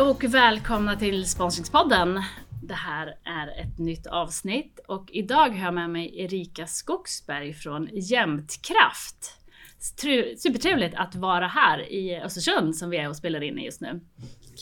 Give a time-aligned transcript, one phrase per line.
[0.00, 2.22] Hej och välkomna till Sponsringspodden.
[2.62, 7.88] Det här är ett nytt avsnitt och idag har jag med mig Erika Skogsberg från
[7.92, 9.36] Jämtkraft.
[10.36, 14.00] Supertrevligt att vara här i Östersund som vi är och spelar in i just nu.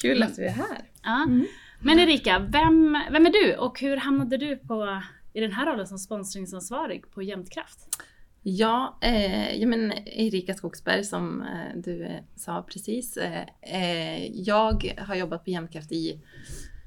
[0.03, 0.85] Kul att vi är här.
[1.03, 1.23] Ja.
[1.23, 1.47] Mm.
[1.81, 5.03] Men Erika, vem, vem är du och hur hamnade du på,
[5.33, 8.03] i den här rollen som sponsringsansvarig på Jämtkraft?
[8.43, 13.17] Ja, eh, ja men Erika Skogsberg som eh, du eh, sa precis.
[13.17, 16.21] Eh, eh, jag har jobbat på Jämtkraft i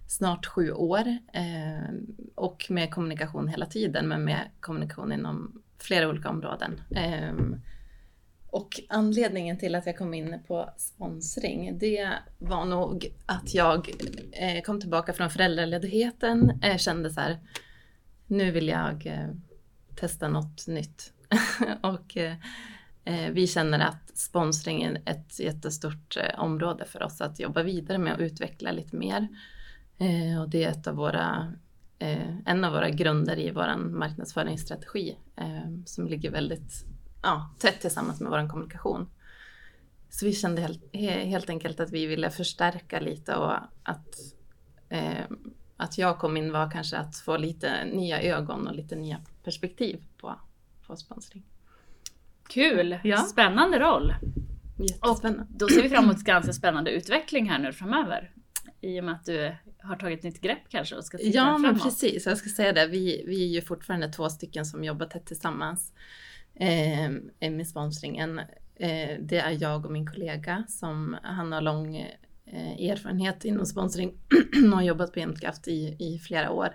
[0.08, 1.94] snart sju år eh,
[2.36, 6.82] och med kommunikation hela tiden, men med kommunikation inom flera olika områden.
[6.96, 7.34] Eh,
[8.48, 13.90] och anledningen till att jag kom in på sponsring, det var nog att jag
[14.32, 17.40] eh, kom tillbaka från föräldraledigheten, kände så här,
[18.28, 19.28] nu vill jag
[19.96, 21.14] testa något nytt
[21.82, 27.64] och eh, vi känner att sponsring är ett jättestort eh, område för oss att jobba
[27.64, 29.28] vidare med och utveckla lite mer.
[29.98, 31.54] Eh, och det är ett av våra,
[32.00, 36.86] eh, en av våra grunder i vår marknadsföringsstrategi eh, som ligger väldigt
[37.24, 39.10] ja, tätt tillsammans med vår kommunikation.
[40.10, 40.96] Så vi kände helt,
[41.26, 44.16] helt enkelt att vi ville förstärka lite och att,
[44.90, 45.26] eh,
[45.78, 50.04] att jag kom in var kanske att få lite nya ögon och lite nya perspektiv
[50.18, 50.36] på
[50.92, 51.44] på sponsring.
[52.50, 53.00] Kul!
[53.04, 53.18] Ja.
[53.18, 54.14] Spännande roll!
[55.02, 58.32] Och då ser vi fram emot ganska spännande utveckling här nu framöver.
[58.82, 61.44] I och med att du har tagit ett nytt grepp kanske och ska titta Ja,
[61.44, 61.62] framåt.
[61.62, 62.26] men precis.
[62.26, 62.88] Jag ska säga det.
[62.88, 65.94] Vi, vi är ju fortfarande två stycken som jobbar tätt tillsammans
[66.56, 68.40] eh, med sponsringen.
[68.76, 71.98] Eh, det är jag och min kollega som han har lång
[72.46, 74.14] eh, erfarenhet inom sponsring
[74.72, 76.70] och har jobbat på Jämtkraft i, i flera år.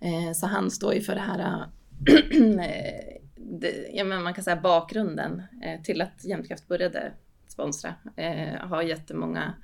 [0.00, 1.66] Eh, så han står ju för det här
[2.60, 3.15] eh,
[3.50, 7.12] det, ja, men man kan säga bakgrunden eh, till att Jämtkraft började
[7.48, 7.94] sponsra.
[8.16, 9.54] Eh, har jättemånga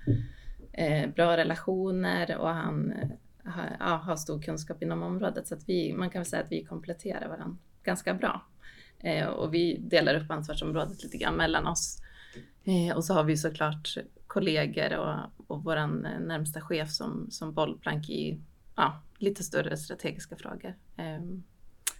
[0.72, 2.94] eh, bra relationer och han
[3.44, 6.42] ha, har, ja, har stor kunskap inom området så att vi, man kan väl säga
[6.42, 8.46] att vi kompletterar varandra ganska bra.
[8.98, 12.02] Eh, och vi delar upp ansvarsområdet lite grann mellan oss.
[12.64, 13.96] Eh, och så har vi såklart
[14.26, 18.40] kollegor och, och vår eh, närmsta chef som, som bollplank i
[18.76, 20.74] ja, lite större strategiska frågor.
[20.96, 21.20] Eh,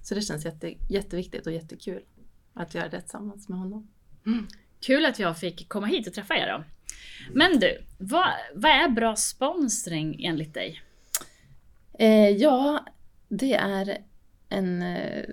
[0.02, 2.02] så det känns jätte, jätteviktigt och jättekul
[2.54, 3.88] att göra det tillsammans med honom.
[4.26, 4.46] Mm.
[4.80, 6.64] Kul att jag fick komma hit och träffa er då.
[7.34, 10.82] Men du, vad, vad är bra sponsring enligt dig?
[11.98, 12.86] Eh, ja,
[13.28, 13.98] det är
[14.48, 14.82] en...
[14.82, 15.24] Eh,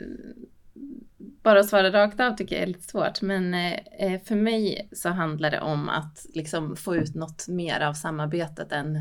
[1.44, 5.09] bara att svara rakt av tycker jag är lite svårt, men eh, för mig så
[5.09, 8.96] handlar det om att liksom få ut något mer av samarbetet än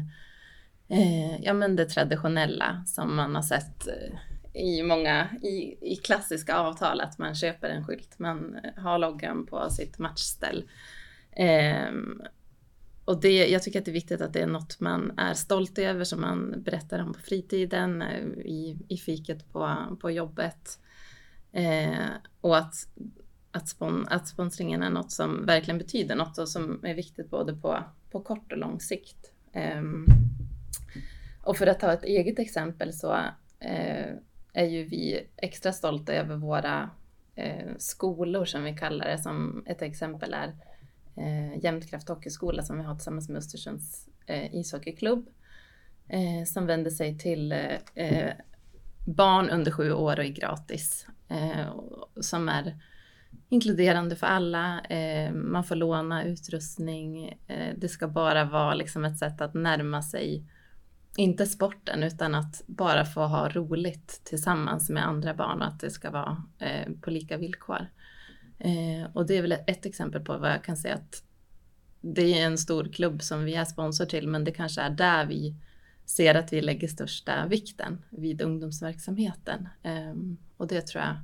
[0.89, 4.19] eh, ja, men det traditionella som man har sett eh,
[4.53, 9.71] i många, i, i klassiska avtal att man köper en skylt, man har loggan på
[9.71, 10.65] sitt matchställ.
[11.91, 12.23] Um,
[13.05, 15.79] och det, jag tycker att det är viktigt att det är något man är stolt
[15.79, 20.79] över, som man berättar om på fritiden, eh, i, i fiket på, på jobbet.
[21.53, 22.07] Eh,
[22.41, 22.75] och att,
[23.53, 27.55] att, spon, att sponsringen är något som verkligen betyder något och som är viktigt både
[27.55, 29.33] på, på kort och lång sikt.
[29.53, 29.83] Eh,
[31.43, 33.13] och för att ta ett eget exempel så
[33.61, 34.15] eh,
[34.59, 36.91] är ju vi extra stolta över våra
[37.35, 39.19] eh, skolor som vi kallar det.
[39.19, 40.55] Som ett exempel är
[41.17, 45.29] eh, Jämtkraft Hockeyskola som vi har tillsammans med Östersunds eh, ishockeyklubb.
[46.09, 48.33] Eh, som vänder sig till eh, eh
[49.07, 51.07] barn under sju år och är gratis.
[51.29, 51.81] Eh,
[52.21, 52.77] som är
[53.49, 54.81] inkluderande för alla.
[54.81, 57.39] Eh, man får låna utrustning.
[57.47, 60.45] Eh, det ska bara vara liksom ett sätt att närma sig
[61.19, 65.91] inte sporten utan att bara få ha roligt tillsammans med andra barn och att det
[65.91, 67.87] ska vara eh, på lika villkor.
[68.59, 71.23] Eh, och det är väl ett exempel på vad jag kan säga att
[72.01, 75.27] det är en stor klubb som vi är sponsor till men det kanske är där
[75.27, 75.55] vi
[76.06, 79.69] ser att vi lägger största vikten vid ungdomsverksamheten.
[79.83, 80.15] Eh,
[80.56, 81.17] och det tror jag,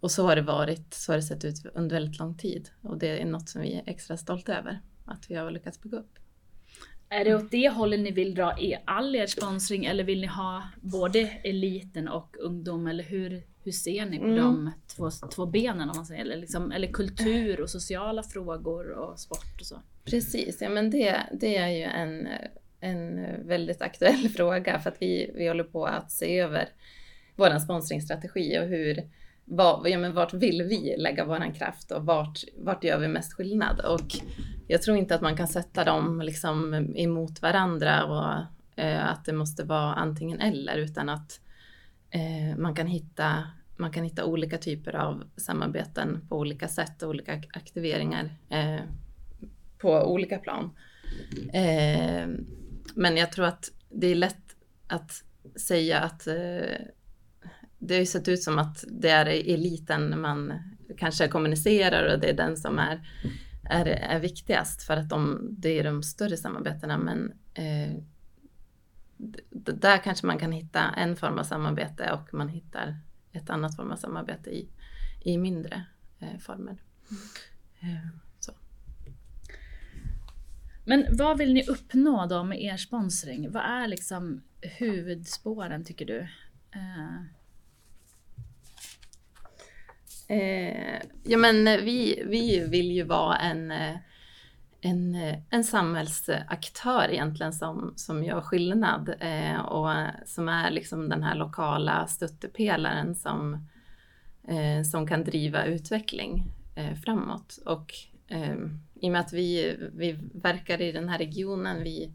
[0.00, 2.98] och så har det varit, så har det sett ut under väldigt lång tid och
[2.98, 6.18] det är något som vi är extra stolta över att vi har lyckats bygga upp.
[7.12, 10.26] Är det åt det hållet ni vill dra i all er sponsring eller vill ni
[10.26, 12.86] ha både eliten och ungdom?
[12.86, 14.36] Eller hur, hur ser ni på mm.
[14.36, 16.20] de två, två benen om man säger?
[16.20, 19.76] Eller, liksom, eller kultur och sociala frågor och sport och så?
[20.04, 22.28] Precis, ja men det, det är ju en,
[22.80, 26.68] en väldigt aktuell fråga för att vi, vi håller på att se över
[27.36, 29.02] vår sponsringsstrategi och hur,
[29.52, 33.32] var, ja, men vart vill vi lägga vår kraft och vart, vart gör vi mest
[33.32, 33.80] skillnad?
[33.80, 34.06] Och
[34.66, 38.44] jag tror inte att man kan sätta dem liksom emot varandra och
[38.82, 41.40] eh, att det måste vara antingen eller utan att
[42.10, 43.44] eh, man, kan hitta,
[43.76, 48.80] man kan hitta olika typer av samarbeten på olika sätt och olika aktiveringar eh,
[49.78, 50.70] på olika plan.
[51.52, 52.28] Eh,
[52.94, 54.56] men jag tror att det är lätt
[54.86, 55.24] att
[55.56, 56.86] säga att eh,
[57.82, 60.52] det har ju sett ut som att det är eliten man
[60.98, 63.08] kanske kommunicerar och det är den som är,
[63.64, 66.98] är, är viktigast för att de, det är de större samarbetena.
[66.98, 68.02] Men eh,
[69.74, 72.96] där kanske man kan hitta en form av samarbete och man hittar
[73.32, 74.68] ett annat form av samarbete i,
[75.20, 75.86] i mindre
[76.18, 76.82] eh, former.
[77.80, 78.08] Eh,
[78.40, 78.52] så.
[80.84, 83.50] Men vad vill ni uppnå då med er sponsring?
[83.50, 86.18] Vad är liksom huvudspåren tycker du?
[86.70, 87.41] Eh.
[90.28, 93.96] Eh, ja men eh, vi, vi vill ju vara en, eh,
[94.80, 99.88] en, eh, en samhällsaktör egentligen som, som gör skillnad eh, och
[100.26, 103.68] som är liksom den här lokala stöttepelaren som,
[104.48, 107.58] eh, som kan driva utveckling eh, framåt.
[107.66, 107.94] Och
[108.28, 108.56] eh,
[108.94, 112.14] i och med att vi, vi verkar i den här regionen, vi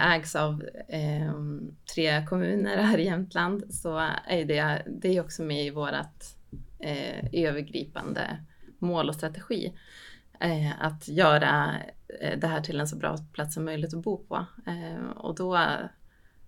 [0.00, 1.34] ägs av eh,
[1.94, 5.90] tre kommuner här i Jämtland, så är det, det är också med i vårt
[6.80, 8.44] eh, övergripande
[8.78, 9.74] mål och strategi.
[10.40, 11.76] Eh, att göra
[12.20, 14.46] eh, det här till en så bra plats som möjligt att bo på.
[14.66, 15.58] Eh, och då,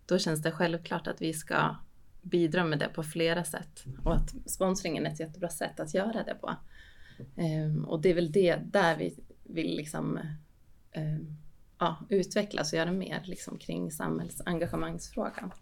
[0.07, 1.77] då känns det självklart att vi ska
[2.23, 6.23] bidra med det på flera sätt och att sponsringen är ett jättebra sätt att göra
[6.23, 6.57] det på.
[7.37, 10.19] Eh, och det är väl det där vi vill liksom
[10.91, 11.19] eh,
[11.79, 15.53] ja, utvecklas och göra mer liksom, kring samhällsengagemangsfrågan.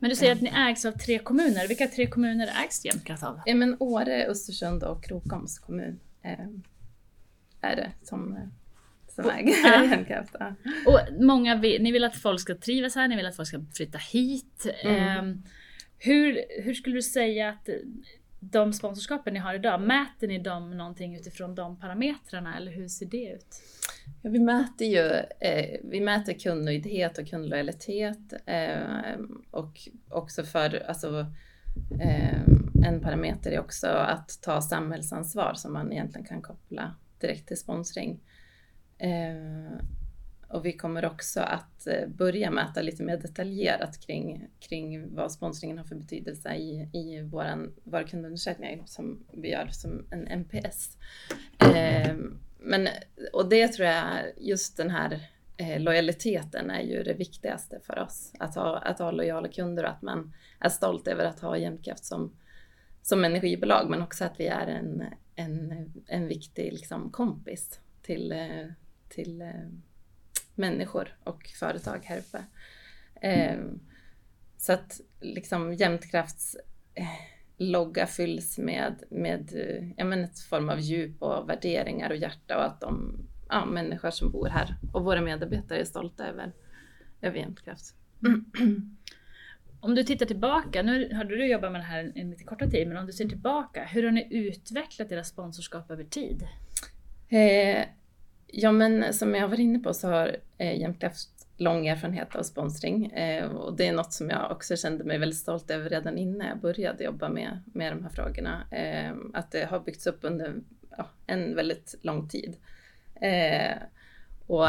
[0.00, 1.68] Men du säger att ni ägs av tre kommuner.
[1.68, 3.40] Vilka tre kommuner ägs Jämtkraft av?
[3.46, 6.46] Ja, men Åre, Östersund och Krokoms kommun eh,
[7.60, 8.38] är det som,
[9.08, 10.34] som äger Jämtkraft.
[10.38, 10.54] Ja.
[10.86, 13.98] Och många ni vill att folk ska trivas här, ni vill att folk ska flytta
[13.98, 14.66] hit.
[14.82, 15.28] Mm.
[15.28, 15.36] Eh,
[15.98, 17.68] hur, hur skulle du säga att
[18.40, 23.06] de sponsorskapen ni har idag, mäter ni dem någonting utifrån de parametrarna eller hur ser
[23.06, 23.62] det ut?
[24.22, 25.06] Ja, vi mäter ju
[25.48, 29.18] eh, vi mäter kundnöjdhet och kundlojalitet eh,
[29.50, 31.26] och också för alltså,
[32.00, 32.40] eh,
[32.86, 38.20] en parameter är också att ta samhällsansvar som man egentligen kan koppla direkt till sponsring.
[38.98, 39.80] Eh,
[40.50, 45.78] och vi kommer också att eh, börja mäta lite mer detaljerat kring, kring vad sponsringen
[45.78, 50.98] har för betydelse i, i vår, vår kundundersökning som vi gör som en NPS.
[51.58, 52.14] Eh,
[52.58, 52.88] men,
[53.32, 54.06] och det tror jag,
[54.36, 58.32] just den här eh, lojaliteten är ju det viktigaste för oss.
[58.38, 62.04] Att ha, att ha lojala kunder och att man är stolt över att ha Jämtkraft
[62.04, 62.36] som,
[63.02, 65.04] som energibolag, men också att vi är en,
[65.34, 68.66] en, en viktig liksom, kompis till, eh,
[69.08, 69.70] till eh,
[70.60, 72.44] människor och företag här uppe.
[73.20, 73.80] Mm.
[74.56, 76.56] Så att liksom Jämtkrafts
[77.56, 79.50] logga fylls med, med
[79.96, 83.18] ja, men ett form av djup och värderingar och hjärta och att de
[83.48, 86.52] ja, människor som bor här och våra medarbetare är stolta över,
[87.20, 87.94] över Jämtkraft.
[88.26, 88.44] Mm.
[89.80, 92.88] Om du tittar tillbaka, nu har du jobbat med det här en lite kortare tid,
[92.88, 96.48] men om du ser tillbaka, hur har ni utvecklat era sponsorskap över tid?
[97.28, 97.84] Eh,
[98.52, 103.06] ja, men som jag var inne på så har eh, Jämtkraft lång erfarenhet av sponsring
[103.06, 106.46] eh, och det är något som jag också kände mig väldigt stolt över redan innan
[106.46, 108.64] jag började jobba med, med de här frågorna.
[108.70, 110.54] Eh, att det har byggts upp under
[110.96, 112.56] ja, en väldigt lång tid.
[113.14, 113.76] Eh,
[114.46, 114.68] och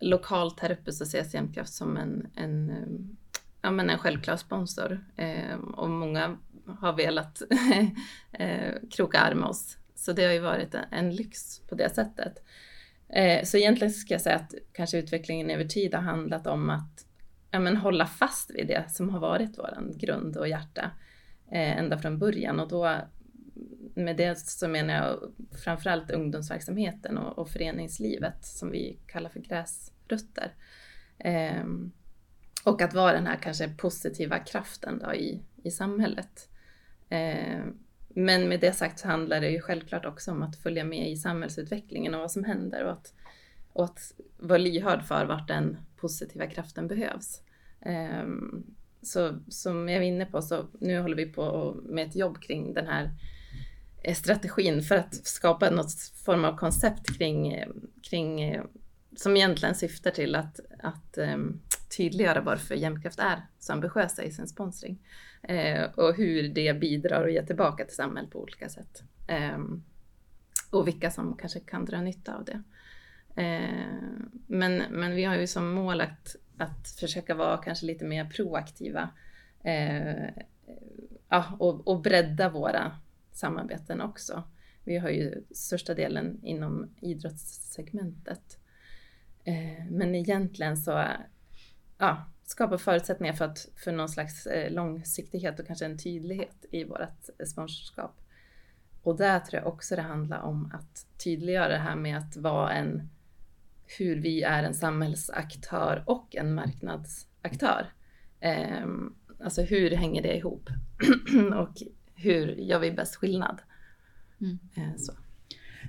[0.00, 3.16] lokalt här uppe så ses Jämtkraft som en, en,
[3.62, 6.36] ja, men en självklar sponsor eh, och många
[6.78, 7.42] har velat
[8.32, 9.78] eh, kroka arm med oss.
[9.94, 12.42] Så det har ju varit en lyx på det sättet.
[13.12, 17.06] Eh, så egentligen ska jag säga att kanske utvecklingen över tid har handlat om att
[17.50, 20.90] ja, men hålla fast vid det som har varit vår grund och hjärta
[21.52, 22.60] eh, ända från början.
[22.60, 23.00] Och då
[23.94, 25.32] med det så menar jag
[25.64, 30.54] framförallt ungdomsverksamheten och, och föreningslivet som vi kallar för gräsrötter.
[31.18, 31.64] Eh,
[32.64, 36.48] och att vara den här kanske positiva kraften då i, i samhället.
[37.08, 37.64] Eh,
[38.14, 41.16] men med det sagt så handlar det ju självklart också om att följa med i
[41.16, 43.14] samhällsutvecklingen och vad som händer och att,
[43.72, 47.40] och att vara lyhörd för vart den positiva kraften behövs.
[48.24, 52.42] Um, så som jag var inne på så nu håller vi på med ett jobb
[52.42, 53.10] kring den här
[54.02, 57.64] eh, strategin för att skapa något form av koncept kring,
[58.02, 58.64] kring eh,
[59.16, 61.60] som egentligen syftar till att, att um,
[61.96, 64.98] tydliggöra varför Jämtkraft är så ambitiösa i sin sponsring
[65.42, 69.02] eh, och hur det bidrar och ger tillbaka till samhället på olika sätt.
[69.28, 69.58] Eh,
[70.70, 72.62] och vilka som kanske kan dra nytta av det.
[73.42, 73.96] Eh,
[74.46, 79.10] men, men vi har ju som mål att, att försöka vara kanske lite mer proaktiva
[79.64, 80.44] eh,
[81.28, 82.96] ja, och, och bredda våra
[83.32, 84.42] samarbeten också.
[84.84, 88.58] Vi har ju största delen inom idrottssegmentet.
[89.44, 91.04] Ehm, men egentligen så
[92.02, 96.84] ja, skapa förutsättningar för, att, för någon slags eh, långsiktighet och kanske en tydlighet i
[96.84, 98.20] vårt sponsorskap.
[99.02, 102.72] Och där tror jag också det handlar om att tydliggöra det här med att vara
[102.72, 103.08] en,
[103.98, 107.92] hur vi är en samhällsaktör och en marknadsaktör.
[108.40, 108.86] Eh,
[109.44, 110.70] alltså hur hänger det ihop?
[111.56, 111.82] och
[112.14, 113.62] hur gör vi bäst skillnad?
[114.40, 114.58] Mm.
[114.76, 115.12] Eh, så.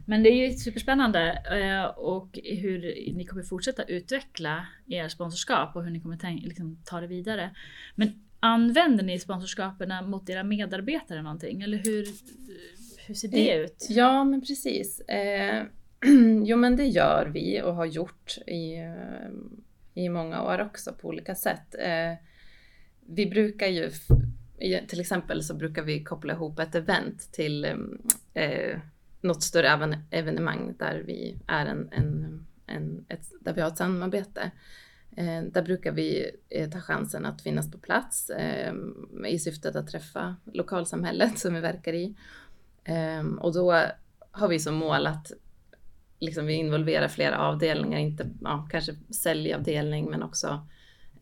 [0.05, 2.79] Men det är ju superspännande eh, och hur
[3.13, 7.55] ni kommer fortsätta utveckla er sponsorskap och hur ni kommer liksom, ta det vidare.
[7.95, 11.61] Men använder ni sponsorskapen mot era medarbetare någonting?
[11.61, 12.07] Eller hur,
[13.07, 13.87] hur ser det eh, ut?
[13.89, 14.99] Ja, men precis.
[14.99, 15.63] Eh,
[16.43, 18.73] jo, men det gör vi och har gjort i,
[19.93, 21.75] i många år också på olika sätt.
[23.05, 23.91] Vi brukar ju,
[24.87, 27.65] till exempel så brukar vi koppla ihop ett event till
[28.33, 28.79] eh,
[29.23, 34.51] något större evenemang där vi är en, en, en ett, där vi har ett samarbete.
[35.15, 38.73] Eh, där brukar vi eh, ta chansen att finnas på plats eh,
[39.27, 42.15] i syftet att träffa lokalsamhället som vi verkar i.
[42.83, 43.85] Eh, och då
[44.31, 45.31] har vi som mål att
[46.19, 50.67] liksom, vi involverar flera avdelningar, inte ja, kanske säljavdelning men också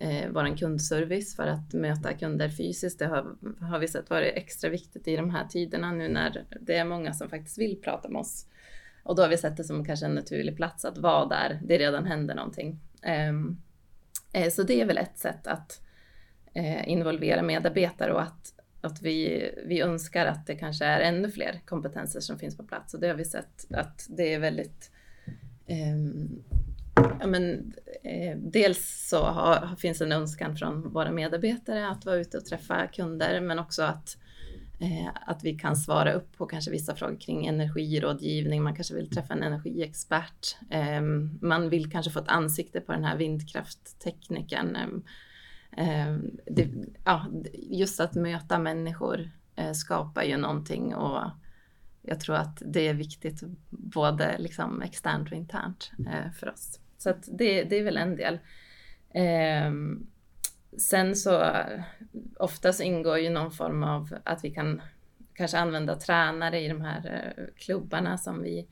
[0.02, 3.00] eh, vår kundservice för att möta kunder fysiskt.
[3.00, 6.76] Det har, har vi sett varit extra viktigt i de här tiderna nu när det
[6.76, 8.46] är många som faktiskt vill prata med oss.
[9.04, 11.78] Och då har vi sett det som kanske en naturlig plats att vara där det
[11.78, 12.80] redan händer någonting.
[13.02, 13.58] Ehm,
[14.34, 15.82] eh, så det är väl ett sätt att
[16.54, 21.62] eh, involvera medarbetare och att, att vi, vi önskar att det kanske är ännu fler
[21.66, 24.92] kompetenser som finns på plats och det har vi sett att det är väldigt
[25.68, 26.44] ehm,
[26.96, 32.38] ja, men, eh, dels så har, finns en önskan från våra medarbetare att vara ute
[32.38, 34.18] och träffa kunder, men också att,
[34.80, 38.64] eh, att vi kan svara upp på kanske vissa frågor kring energirådgivning.
[38.64, 40.58] Man kanske vill träffa en energiexpert.
[40.70, 41.02] Eh,
[41.42, 44.76] man vill kanske få ett ansikte på den här vindkraftteknikern.
[44.76, 44.92] Eh,
[45.78, 46.70] ehm, det,
[47.06, 51.24] ja, just att möta människor eh, skapar ju någonting och
[52.02, 56.80] jag tror att det är viktigt både liksom externt och internt eh, för oss.
[56.98, 58.40] Så att det, det är väl en del.
[59.14, 59.72] Eh,
[60.78, 61.54] sen så
[62.40, 64.82] oftast ingår ju någon form av att vi kan
[65.34, 68.68] kanske använda tränare i de här eh, klubbarna som vi,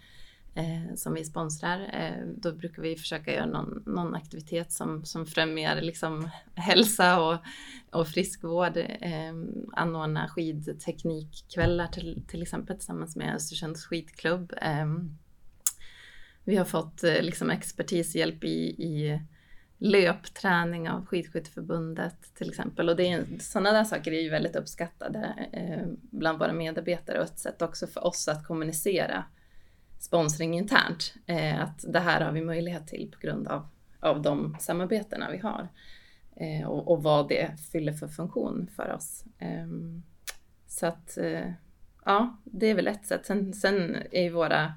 [0.56, 1.80] eh, som vi sponsrar.
[1.94, 7.38] Eh, då brukar vi försöka göra någon, någon aktivitet som, som främjar liksom hälsa och,
[7.92, 8.78] och friskvård.
[8.78, 9.34] Eh,
[9.74, 14.54] anordna skidteknikkvällar till, till exempel tillsammans med Östersunds skidklubb.
[14.62, 14.86] Eh,
[16.44, 19.22] vi har fått eh, liksom expertishjälp i, i
[19.78, 22.90] löpträning av Skidskytteförbundet till exempel.
[22.90, 27.26] Och det är, sådana där saker är ju väldigt uppskattade eh, bland våra medarbetare och
[27.26, 29.26] ett sätt också för oss att kommunicera
[30.00, 31.14] sponsring internt.
[31.26, 33.68] Eh, att det här har vi möjlighet till på grund av,
[34.00, 35.68] av de samarbetena vi har.
[36.36, 39.24] Eh, och, och, vad det fyller för funktion för oss.
[39.40, 39.68] Eh,
[40.68, 41.52] så att eh,
[42.06, 43.26] ja, det är väl ett sätt.
[43.26, 44.74] Sen, sen är våra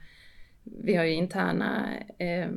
[0.63, 1.89] vi har ju interna
[2.19, 2.51] eh,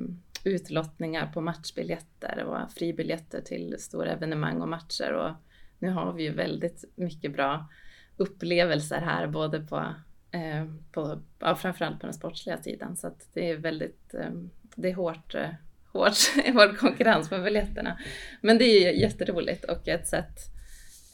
[0.43, 5.31] utlottningar på matchbiljetter och fribiljetter till stora evenemang och matcher och
[5.79, 7.69] nu har vi ju väldigt mycket bra
[8.17, 9.93] upplevelser här både på,
[10.35, 14.31] eh, på ja, framförallt på den sportsliga sidan så att det är väldigt, eh,
[14.75, 15.49] det är hårt, eh,
[15.91, 16.13] hårt,
[16.53, 17.97] hård konkurrens på biljetterna.
[18.41, 20.39] Men det är jätteroligt och ett sätt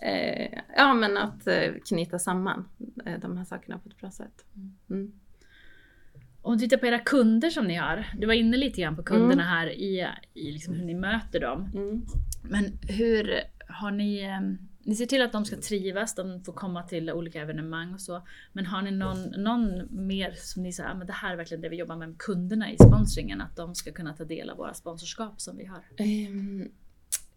[0.01, 1.47] eh, ja, men att
[1.87, 2.69] knyta samman
[3.21, 4.45] de här sakerna på ett bra sätt.
[4.89, 5.11] Mm.
[6.41, 9.03] Om du tittar på era kunder som ni har, du var inne lite grann på
[9.03, 9.45] kunderna mm.
[9.45, 11.71] här i, i liksom hur ni möter dem.
[11.73, 12.05] Mm.
[12.43, 14.27] Men hur har ni,
[14.83, 18.27] ni ser till att de ska trivas, de får komma till olika evenemang och så.
[18.53, 21.61] Men har ni någon, någon mer som ni säger, ah, men det här är verkligen
[21.61, 24.57] det vi jobbar med, med kunderna i sponsringen, att de ska kunna ta del av
[24.57, 25.83] våra sponsorskap som vi har?
[25.99, 26.71] Um,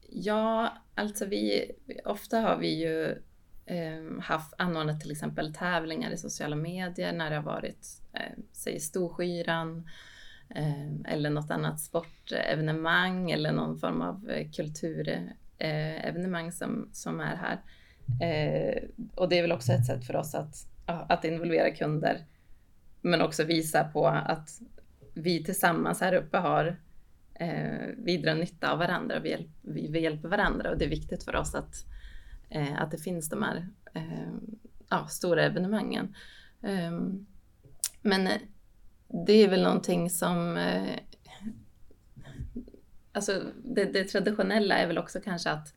[0.09, 1.73] ja, alltså vi,
[2.05, 3.15] ofta har vi ju
[3.77, 8.81] um, haft anordnat till exempel tävlingar i sociala medier när det har varit eh, säg
[8.81, 9.89] Storskyran
[10.49, 15.35] ehm, eller något annat sportevenemang eller någon form av eh, kultur
[15.65, 17.61] eh, evenemang som, som är här.
[18.21, 18.83] Eh,
[19.15, 20.55] och det är väl också ett sätt för oss att,
[20.87, 22.25] att involvera kunder
[23.01, 24.61] men också visa på att
[25.15, 26.77] vi tillsammans här uppe har
[27.35, 30.85] eh, vi drar nytta av varandra och vi, hjälp, vi, vi hjälper varandra och det
[30.85, 31.75] är viktigt för oss att,
[32.51, 34.35] eh, att det finns de här eh,
[34.91, 36.15] ja, stora evenemangen.
[36.63, 37.27] Ehm,
[38.03, 38.41] men eh,
[39.27, 40.57] det är väl någonting som...
[40.57, 40.99] Eh,
[43.15, 45.75] Alltså det, det traditionella är väl också kanske att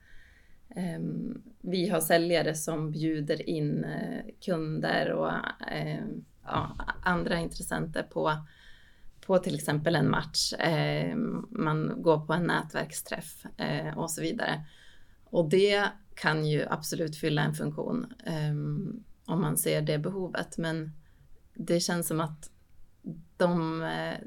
[0.75, 5.31] um, vi har säljare som bjuder in uh, kunder och
[5.71, 6.07] uh,
[6.43, 8.33] ja, andra intressenter på,
[9.25, 14.65] på till exempel en match, ehm, man går på en nätverksträff eh, och så vidare.
[15.25, 15.83] Och det
[16.15, 18.13] kan ju absolut fylla en funktion
[19.25, 20.57] om man ser det behovet.
[20.57, 20.91] Men
[21.53, 22.49] det känns som att
[23.37, 24.17] de eh,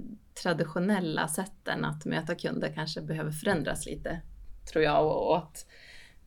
[0.42, 4.20] traditionella sätten att möta kunder kanske behöver förändras lite,
[4.72, 5.06] tror jag.
[5.06, 5.66] Och, att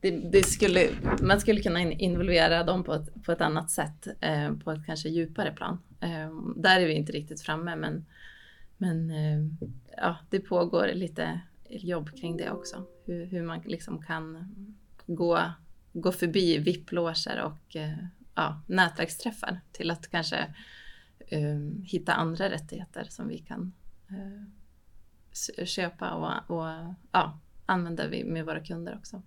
[0.00, 0.88] det, det, skulle,
[1.22, 5.08] man skulle kunna involvera dem på ett, på ett annat sätt, eh, på ett kanske
[5.08, 5.78] djupare plan.
[6.00, 8.06] Eh, där är vi inte riktigt framme, men,
[8.76, 12.86] men eh, ja, det pågår lite jobb kring det också.
[13.04, 14.54] Hur, hur man liksom kan
[15.06, 15.40] gå,
[15.92, 17.96] gå förbi VIP-loger och eh,
[18.34, 20.46] ja, nätverksträffar till att kanske eh,
[21.84, 23.72] hitta andra rättigheter som vi kan
[24.10, 29.22] eh, köpa och, och ja, använda med våra kunder också.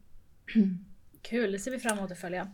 [1.22, 2.52] Kul, det ser vi fram emot att följa.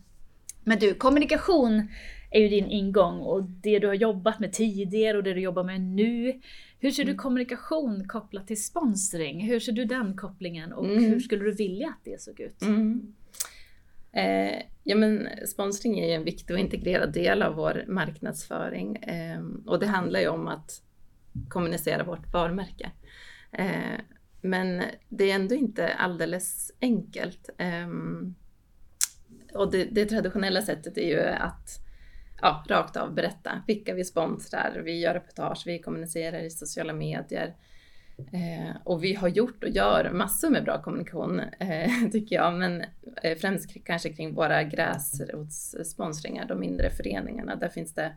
[0.63, 1.87] Men du, kommunikation
[2.31, 5.63] är ju din ingång och det du har jobbat med tidigare och det du jobbar
[5.63, 6.41] med nu.
[6.79, 7.15] Hur ser mm.
[7.15, 9.47] du kommunikation kopplat till sponsring?
[9.47, 11.03] Hur ser du den kopplingen och mm.
[11.03, 12.61] hur skulle du vilja att det såg ut?
[12.61, 13.15] Mm.
[14.13, 19.41] Eh, ja men sponsring är ju en viktig och integrerad del av vår marknadsföring eh,
[19.65, 20.81] och det handlar ju om att
[21.49, 22.91] kommunicera vårt varumärke.
[23.51, 23.99] Eh,
[24.41, 27.49] men det är ändå inte alldeles enkelt.
[27.57, 28.35] Ehm,
[29.53, 31.79] och det, det, traditionella sättet är ju att
[32.41, 37.55] ja, rakt av berätta vilka vi sponsrar, vi gör reportage, vi kommunicerar i sociala medier.
[38.17, 42.83] Eh, och vi har gjort och gör massor med bra kommunikation, eh, tycker jag, men
[43.23, 47.55] eh, främst kanske kring våra gräsrotssponsringar, de mindre föreningarna.
[47.55, 48.13] Där finns det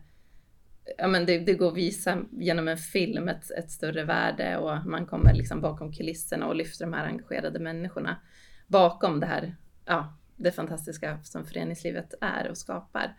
[0.97, 4.85] ja, men det, det, går att visa genom en film ett, ett, större värde och
[4.85, 8.17] man kommer liksom bakom kulisserna och lyfter de här engagerade människorna
[8.67, 13.15] bakom det här, ja, det fantastiska som föreningslivet är och skapar.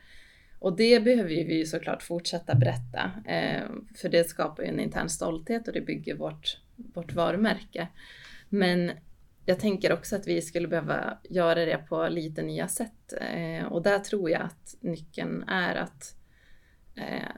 [0.59, 3.63] Och det behöver vi ju såklart fortsätta berätta, eh,
[3.97, 6.59] för det skapar ju en intern stolthet och det bygger vårt,
[6.95, 7.89] vårt varumärke.
[8.49, 8.93] Men
[9.45, 13.83] jag tänker också att vi skulle behöva göra det på lite nya sätt eh, och
[13.83, 16.15] där tror jag att nyckeln är att
[16.95, 17.29] eh,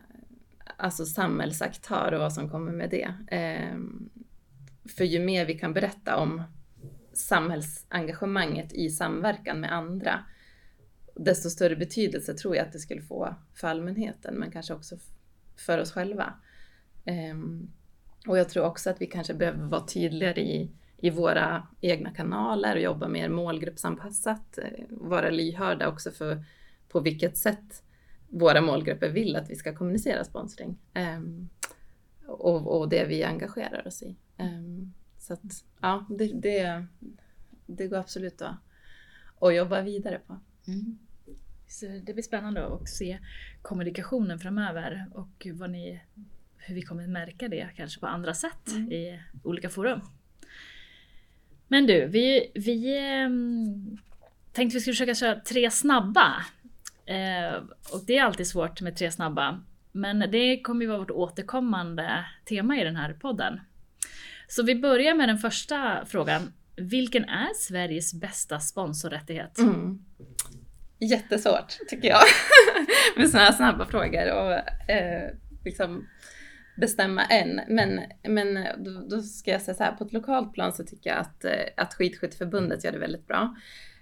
[0.77, 3.37] alltså samhällsaktör och vad som kommer med det.
[3.37, 3.79] Eh,
[4.97, 6.43] för ju mer vi kan berätta om
[7.13, 10.25] samhällsengagemanget i samverkan med andra,
[11.15, 14.97] desto större betydelse tror jag att det skulle få för allmänheten, men kanske också
[15.57, 16.35] för oss själva.
[17.05, 17.71] Ehm,
[18.27, 22.77] och jag tror också att vi kanske behöver vara tydligare i, i våra egna kanaler
[22.77, 26.45] och jobba mer målgruppsanpassat, eh, vara lyhörda också för
[26.89, 27.83] på vilket sätt
[28.29, 30.79] våra målgrupper vill att vi ska kommunicera sponsring.
[30.95, 31.49] Um,
[32.27, 34.17] och, och, det vi engagerar oss i.
[34.39, 36.87] Um, så att ja, det, det,
[37.67, 38.57] det, går absolut att,
[39.41, 40.37] att jobba vidare på.
[40.67, 40.99] Mm.
[41.69, 43.19] Så det blir spännande att se
[43.63, 46.01] kommunikationen framöver och vad ni,
[46.61, 48.93] hur vi kommer märka det kanske på andra sätt mm.
[48.93, 50.01] i olika forum.
[51.69, 53.99] Men du, vi, vi um,
[54.53, 56.45] tänkte vi skulle försöka köra tre snabba
[57.11, 59.61] Eh, och det är alltid svårt med tre snabba.
[59.93, 63.61] Men det kommer ju vara vårt återkommande tema i den här podden.
[64.49, 66.53] Så vi börjar med den första frågan.
[66.77, 69.59] Vilken är Sveriges bästa sponsorrättighet?
[69.59, 70.05] Mm.
[70.99, 72.23] Jättesvårt tycker jag
[73.17, 74.53] med sådana här snabba frågor och
[74.91, 75.31] eh,
[75.65, 76.07] liksom
[76.81, 80.73] bestämma än, Men, men då, då, ska jag säga så här, på ett lokalt plan
[80.73, 83.57] så tycker jag att, eh, att Skidskytteförbundet gör det väldigt bra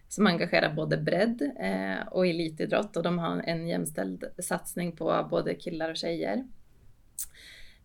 [0.09, 5.55] som engagerar både bredd eh, och elitidrott och de har en jämställd satsning på både
[5.55, 6.45] killar och tjejer.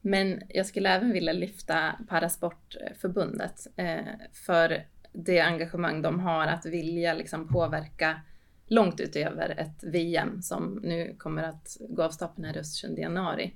[0.01, 7.13] Men jag skulle även vilja lyfta Parasportförbundet eh, för det engagemang de har att vilja
[7.13, 8.21] liksom påverka
[8.67, 13.01] långt utöver ett VM som nu kommer att gå av stapeln här i Östersund i
[13.01, 13.53] januari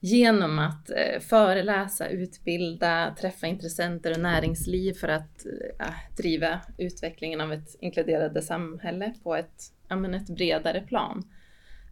[0.00, 5.46] genom att eh, föreläsa, utbilda, träffa intressenter och näringsliv för att
[5.78, 11.22] ja, driva utvecklingen av ett inkluderande samhälle på ett, ja, men ett bredare plan.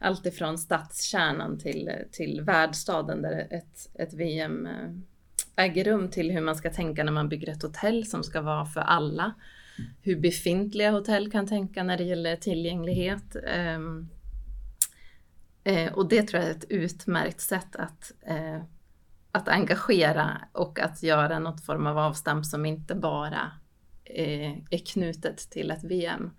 [0.01, 6.41] Allt ifrån stadskärnan till, till värdstaden där ett, ett VM eh, äger rum till hur
[6.41, 9.35] man ska tänka när man bygger ett hotell som ska vara för alla.
[10.03, 13.37] Hur befintliga hotell kan tänka när det gäller tillgänglighet.
[13.77, 14.09] Um,
[15.69, 18.63] Eh, och det tror jag är ett utmärkt sätt att, eh,
[19.33, 23.53] att engagera och att göra något form av avstamp som inte bara
[24.05, 26.31] eh, är knutet till ett VM.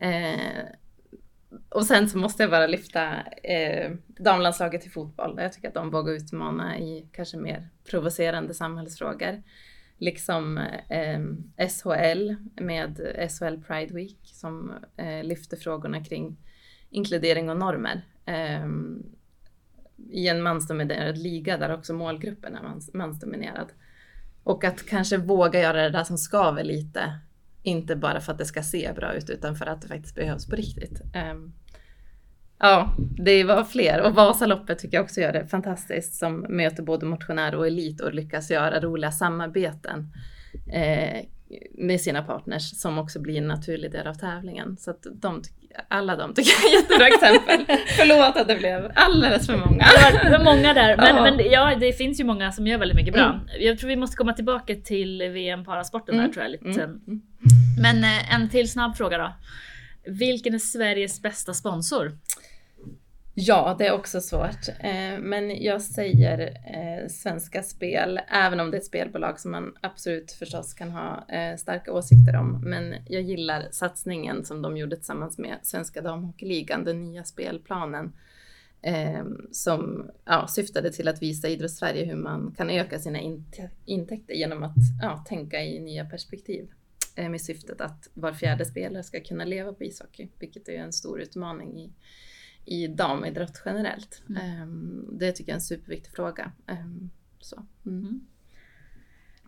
[0.00, 0.64] Eh,
[1.68, 5.38] och sen så måste jag bara lyfta eh, damlandslaget i fotboll.
[5.38, 9.42] Jag tycker att de vågar utmana i kanske mer provocerande samhällsfrågor.
[9.98, 10.58] Liksom
[10.88, 11.20] eh,
[11.68, 12.96] SHL med
[13.30, 16.36] SHL Pride Week som eh, lyfter frågorna kring
[16.90, 18.02] inkludering och normer.
[18.26, 19.02] Ehm,
[20.10, 23.66] I en mansdominerad liga där också målgruppen är mans, mansdominerad.
[24.44, 27.18] Och att kanske våga göra det där som skaver lite.
[27.62, 30.46] Inte bara för att det ska se bra ut utan för att det faktiskt behövs
[30.46, 31.00] på riktigt.
[31.14, 31.52] Ehm,
[32.58, 37.06] ja, det var fler och Vasaloppet tycker jag också gör det fantastiskt som möter både
[37.06, 40.12] motionärer och elit och lyckas göra roliga samarbeten.
[40.72, 41.26] Eh,
[41.70, 44.76] med sina partners som också blir en naturlig del av tävlingen.
[44.76, 45.42] Så att de,
[45.88, 47.76] alla de tycker jag är jättebra exempel.
[47.96, 49.86] Förlåt att det blev alldeles för många.
[50.22, 51.22] Det var, många där, men, ja.
[51.22, 53.24] men ja, det finns ju många som gör väldigt mycket bra.
[53.24, 53.40] Mm.
[53.60, 56.26] Jag tror vi måste komma tillbaka till VM Parasporten mm.
[56.26, 56.76] där tror jag lite mm.
[56.76, 56.90] sen.
[56.90, 57.22] Mm.
[57.82, 59.32] Men eh, en till snabb fråga då.
[60.06, 62.12] Vilken är Sveriges bästa sponsor?
[63.42, 64.68] Ja, det är också svårt.
[64.80, 69.74] Eh, men jag säger eh, Svenska Spel, även om det är ett spelbolag som man
[69.80, 72.60] absolut förstås kan ha eh, starka åsikter om.
[72.64, 78.12] Men jag gillar satsningen som de gjorde tillsammans med Svenska Damhockeyligan, den nya spelplanen.
[79.50, 83.18] Som ja, syftade till att visa Idrottssverige hur man kan öka sina
[83.84, 86.70] intäkter genom att ja, tänka i nya perspektiv
[87.16, 91.20] med syftet att var fjärde spelare ska kunna leva på ishockey, vilket är en stor
[91.20, 91.90] utmaning i
[92.64, 94.22] i damidrott generellt.
[94.28, 94.62] Mm.
[94.62, 96.52] Um, det tycker jag är en superviktig fråga.
[96.66, 97.66] Um, så.
[97.86, 97.98] Mm.
[97.98, 98.26] mm.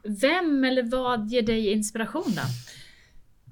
[0.04, 2.42] Vem eller vad ger dig inspiration då?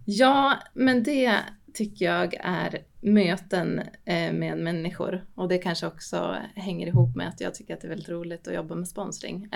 [0.04, 1.38] Ja, men det
[1.74, 7.40] tycker jag är möten eh, med människor och det kanske också hänger ihop med att
[7.40, 9.48] jag tycker att det är väldigt roligt att jobba med sponsring.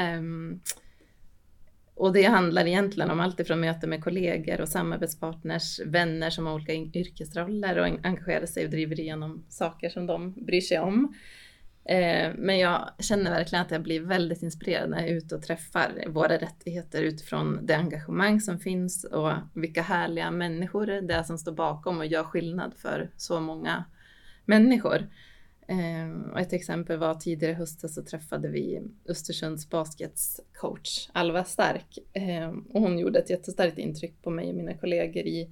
[1.96, 6.54] Och det handlar egentligen om allt ifrån möten med kollegor och samarbetspartners, vänner som har
[6.54, 11.14] olika yrkesroller och engagerar sig och driver igenom saker som de bryr sig om.
[11.84, 15.42] Eh, men jag känner verkligen att jag blir väldigt inspirerad när jag är ute och
[15.42, 21.38] träffar våra rättigheter utifrån det engagemang som finns och vilka härliga människor det är som
[21.38, 23.84] står bakom och gör skillnad för så många
[24.44, 25.08] människor.
[26.32, 32.48] Och ett exempel var tidigare i höstas så träffade vi Östersunds basketscoach Alva Stark eh,
[32.48, 35.50] och hon gjorde ett jättestarkt intryck på mig och mina kollegor i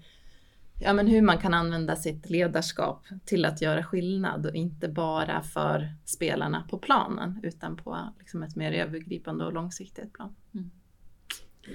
[0.80, 5.42] ja, men hur man kan använda sitt ledarskap till att göra skillnad och inte bara
[5.42, 10.34] för spelarna på planen utan på liksom ett mer övergripande och långsiktigt plan.
[10.54, 10.70] Mm.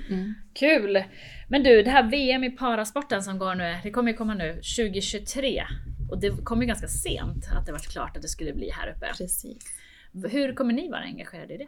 [0.09, 0.33] Mm.
[0.53, 1.03] Kul!
[1.47, 4.53] Men du, det här VM i parasporten som går nu, det kommer ju komma nu
[4.53, 5.63] 2023.
[6.09, 8.93] Och det kom ju ganska sent att det var klart att det skulle bli här
[8.95, 9.11] uppe.
[9.17, 9.57] Precis.
[10.29, 11.67] Hur kommer ni vara engagerade i det?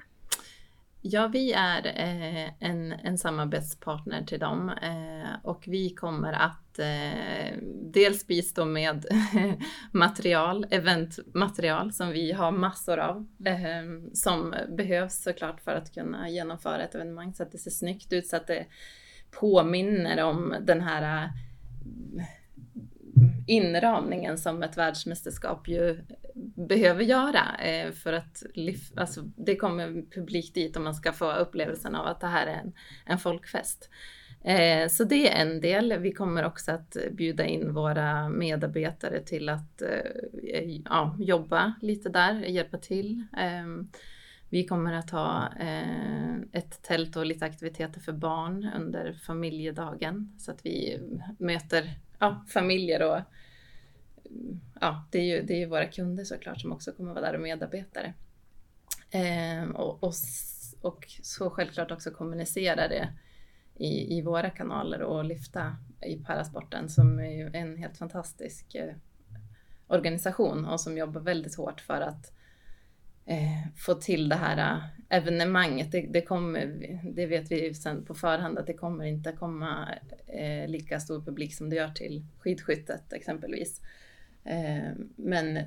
[1.02, 7.58] Ja, vi är eh, en, en samarbetspartner till dem eh, och vi kommer att eh,
[7.84, 9.06] dels bistå med
[9.92, 16.84] material, eventmaterial som vi har massor av eh, som behövs såklart för att kunna genomföra
[16.84, 18.66] ett evenemang så att det ser snyggt ut så att det
[19.32, 21.30] påminner om den här
[23.48, 26.00] inramningen som ett världsmästerskap ju
[26.56, 28.44] behöver göra eh, för att
[28.96, 32.54] alltså, det kommer publik dit och man ska få upplevelsen av att det här är
[32.54, 32.74] en,
[33.06, 33.90] en folkfest.
[34.44, 35.98] Eh, så det är en del.
[36.00, 42.34] Vi kommer också att bjuda in våra medarbetare till att eh, ja, jobba lite där,
[42.34, 43.24] hjälpa till.
[43.38, 43.90] Ehm,
[44.52, 45.54] vi kommer att ha
[46.52, 51.00] ett tält och lite aktiviteter för barn under familjedagen så att vi
[51.40, 53.22] möter ja, familjer och
[54.82, 57.34] ja, det är, ju, det är ju våra kunder såklart som också kommer vara där
[57.34, 58.14] och medarbetare.
[59.12, 60.14] Eh, och, och,
[60.82, 63.10] och, så självklart också kommunicera det
[63.76, 68.96] i, i våra kanaler och lyfta i parasporten som är ju en helt fantastisk eh,
[69.88, 72.34] organisation och som jobbar väldigt hårt för att
[73.30, 75.92] eh, få till det här eh, evenemanget.
[75.92, 76.66] Det, det, kommer,
[77.04, 79.90] det vet vi ju sen på förhand att det kommer inte komma
[80.28, 83.82] eh, lika stor publik som det gör till skidskyttet exempelvis.
[84.44, 85.60] Eh, men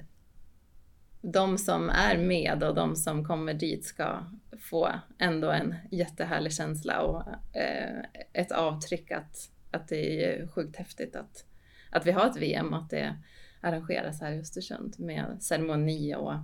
[1.23, 4.27] de som är med och de som kommer dit ska
[4.59, 11.17] få ändå en jättehärlig känsla och eh, ett avtryck att, att det är sjukt häftigt
[11.17, 11.45] att,
[11.91, 13.17] att vi har ett VM och att det
[13.61, 16.35] arrangeras här i Östersund med ceremoni och,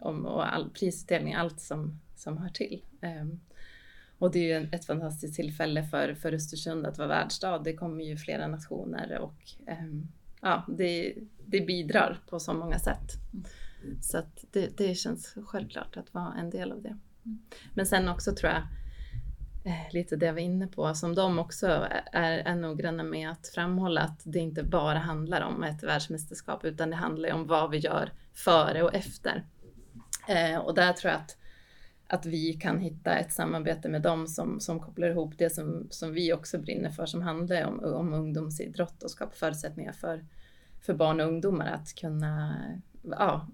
[0.00, 2.84] och, och all prisutdelning, allt som, som hör till.
[3.02, 3.40] Um,
[4.18, 7.58] och det är ju ett fantastiskt tillfälle för, för Östersund att vara världsstad.
[7.58, 9.34] Det kommer ju flera nationer och
[9.80, 10.08] um,
[10.40, 11.14] ja, det,
[11.46, 13.12] det bidrar på så många sätt.
[14.00, 16.96] Så att det, det känns självklart att vara en del av det.
[17.74, 18.62] Men sen också tror jag
[19.64, 21.66] eh, lite det jag var inne på, som de också
[22.12, 26.90] är, är noggranna med att framhålla att det inte bara handlar om ett världsmästerskap utan
[26.90, 29.44] det handlar om vad vi gör före och efter.
[30.28, 31.36] Eh, och där tror jag att,
[32.06, 36.12] att vi kan hitta ett samarbete med dem som, som kopplar ihop det som, som
[36.12, 40.24] vi också brinner för, som handlar om, om ungdomsidrott och skapa förutsättningar för
[40.86, 42.56] för barn och ungdomar att kunna
[43.02, 43.48] ja,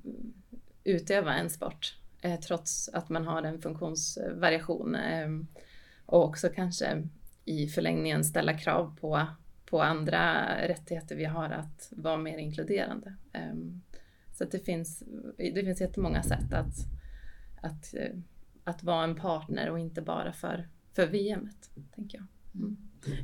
[0.84, 4.94] utöva en sport eh, trots att man har en funktionsvariation.
[4.94, 5.28] Eh,
[6.06, 7.08] och också kanske
[7.44, 9.26] i förlängningen ställa krav på,
[9.66, 13.14] på andra rättigheter vi har att vara mer inkluderande.
[13.32, 13.54] Eh,
[14.42, 15.02] så det finns,
[15.36, 16.74] det finns jättemånga sätt att,
[17.62, 18.18] att, eh,
[18.64, 21.48] att vara en partner och inte bara för, för VM,
[21.94, 22.26] tänker jag.
[22.54, 22.76] Mm.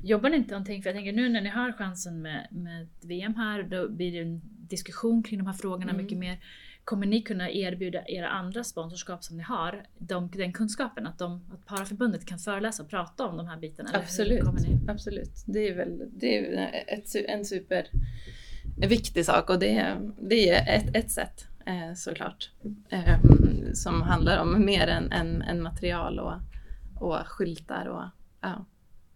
[0.02, 3.34] Jobbar ni inte någonting, för jag tänker nu när ni har chansen med, med VM
[3.34, 6.02] här, då blir det en diskussion kring de här frågorna mm.
[6.02, 6.44] mycket mer.
[6.84, 11.50] Kommer ni kunna erbjuda era andra sponsorskap som ni har de, den kunskapen att, de,
[11.52, 13.90] att Paraförbundet kan föreläsa och prata om de här bitarna?
[13.92, 14.42] Absolut,
[14.88, 15.44] absolut.
[15.46, 17.86] Det är väl det är ett, en super
[18.86, 22.50] viktig sak och det, det är ett, ett sätt eh, såklart.
[22.88, 23.18] Eh,
[23.72, 26.34] som handlar om mer än, än, än material och,
[27.00, 28.04] och skyltar och
[28.40, 28.64] ja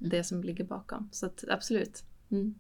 [0.03, 1.09] det som ligger bakom.
[1.13, 2.05] Så att, absolut.
[2.31, 2.55] Mm.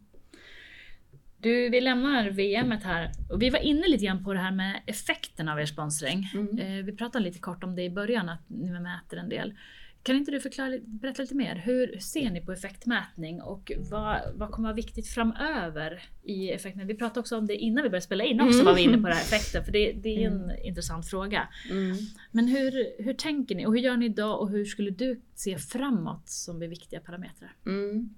[1.38, 4.82] Du, vi lämnar VM här och vi var inne lite grann på det här med
[4.86, 6.30] effekten av er sponsring.
[6.34, 6.58] Mm.
[6.58, 9.54] Eh, vi pratade lite kort om det i början, att ni mäter en del.
[10.02, 11.56] Kan inte du förklara, berätta lite mer?
[11.56, 16.86] Hur ser ni på effektmätning och vad, vad kommer vara viktigt framöver i effekten?
[16.86, 18.66] Vi pratade också om det innan vi började spela in också, mm.
[18.66, 20.56] var vi inne på den här effekten, för det, det är en mm.
[20.64, 21.48] intressant fråga.
[21.70, 21.96] Mm.
[22.30, 25.58] Men hur, hur tänker ni och hur gör ni idag och hur skulle du se
[25.58, 27.56] framåt som blir viktiga parametrar?
[27.66, 28.14] Mm.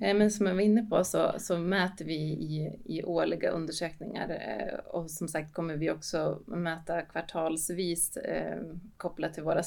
[0.00, 4.28] Eh, men som jag var inne på så, så mäter vi i, i årliga undersökningar
[4.30, 8.62] eh, och som sagt kommer vi också mäta kvartalsvis eh,
[8.96, 9.62] kopplat till våra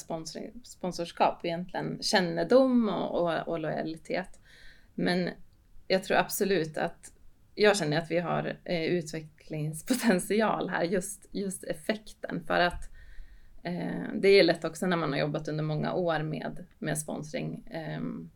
[0.64, 4.40] sponsorskap, egentligen kännedom och, och, och, lojalitet.
[4.94, 5.30] Men
[5.88, 7.12] jag tror absolut att
[7.54, 12.90] jag känner att vi har eh, utvecklingspotential här, just, just effekten för att
[13.62, 17.68] eh, det är lätt också när man har jobbat under många år med, med sponsring
[17.70, 18.30] ehm,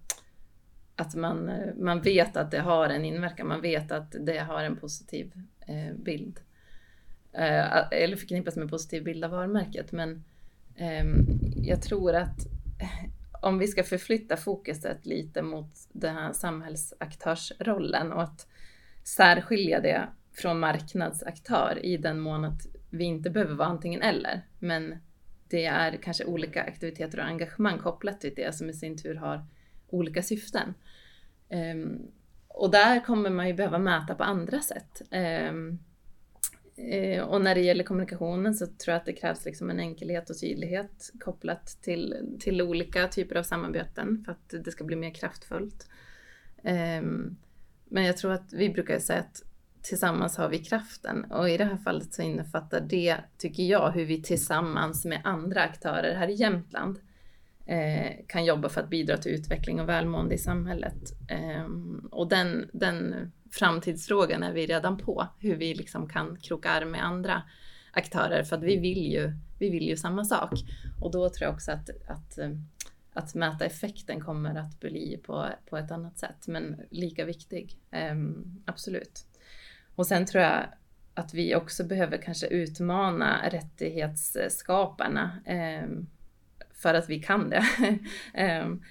[0.99, 4.77] att man, man vet att det har en inverkan, man vet att det har en
[4.77, 5.33] positiv
[5.67, 6.41] eh, bild.
[7.33, 9.93] Eh, eller förknippas med en positiv bild av varumärket.
[9.93, 10.25] Men
[10.77, 11.05] eh,
[11.57, 12.39] jag tror att
[13.43, 18.47] om vi ska förflytta fokuset lite mot den här samhällsaktörsrollen och att
[19.05, 24.43] särskilja det från marknadsaktör i den mån att vi inte behöver vara antingen eller.
[24.59, 24.97] Men
[25.49, 29.47] det är kanske olika aktiviteter och engagemang kopplat till det som i sin tur har
[29.89, 30.75] olika syften.
[31.51, 32.11] Um,
[32.49, 35.03] och där kommer man ju behöva mäta på andra sätt.
[35.51, 35.79] Um,
[36.95, 40.31] uh, och när det gäller kommunikationen så tror jag att det krävs liksom en enkelhet
[40.31, 45.15] och tydlighet kopplat till, till olika typer av samarbeten för att det ska bli mer
[45.15, 45.89] kraftfullt.
[46.63, 47.37] Um,
[47.85, 49.43] men jag tror att vi brukar säga att
[49.83, 54.05] tillsammans har vi kraften och i det här fallet så innefattar det, tycker jag, hur
[54.05, 56.99] vi tillsammans med andra aktörer här i Jämtland
[57.69, 61.13] Eh, kan jobba för att bidra till utveckling och välmående i samhället.
[61.29, 61.67] Eh,
[62.11, 63.15] och den, den
[63.51, 67.43] framtidsfrågan är vi redan på, hur vi liksom kan kroka arm med andra
[67.93, 70.51] aktörer för att vi vill ju, vi vill ju samma sak.
[71.01, 72.51] Och då tror jag också att, att, eh,
[73.13, 77.79] att mäta effekten kommer att bli på, på ett annat sätt, men lika viktig.
[77.91, 79.27] Ehm, absolut.
[79.95, 80.65] Och sen tror jag
[81.15, 85.41] att vi också behöver kanske utmana rättighetsskaparna.
[85.47, 86.07] Ehm,
[86.79, 87.65] för att vi kan det.
[88.35, 88.83] Ehm,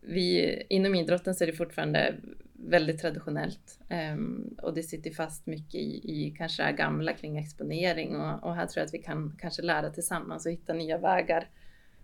[0.00, 2.14] vi, inom idrotten så är det fortfarande
[2.52, 8.16] väldigt traditionellt ehm, och det sitter fast mycket i, i kanske det gamla kring exponering
[8.16, 11.48] och, och, här tror jag att vi kan kanske lära tillsammans och hitta nya vägar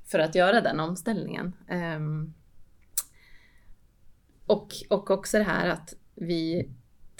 [0.04, 1.52] för att göra den omställningen.
[1.68, 2.34] Ehm,
[4.46, 6.70] och, och också det här att vi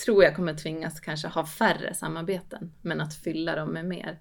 [0.05, 4.18] tror jag kommer tvingas kanske ha färre samarbeten men att fylla dem med mer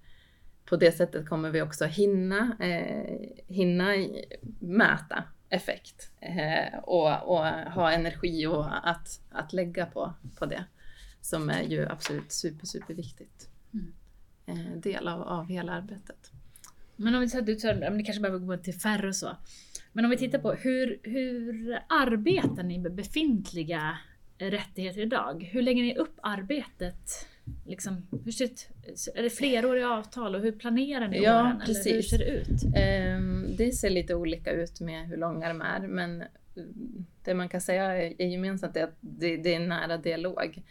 [0.70, 3.94] på det sättet kommer vi också hinna, eh, hinna
[4.60, 10.66] mäta effekt eh, och, och, ha energi och att, att lägga på, på det
[11.22, 13.50] som är ju absolut super, super viktigt.
[13.74, 13.94] Mm.
[14.46, 16.32] Eh, del av, av hela arbetet.
[16.96, 19.38] Men om vi säger du ni kanske behöver gå till färre och så.
[19.94, 23.98] Men om vi tittar på hur, hur arbetar ni med befintliga
[24.38, 25.50] rättigheter idag?
[25.52, 27.28] Hur lägger ni upp arbetet
[27.66, 31.62] Liksom, hur ser det, är det fleråriga avtal och hur planerar ni ja, åren?
[31.66, 31.86] Precis.
[31.86, 32.64] Eller hur ser det ut?
[33.18, 36.24] Um, det ser lite olika ut med hur långa de är men
[37.24, 40.64] det man kan säga är gemensamt är att det, det är nära dialog.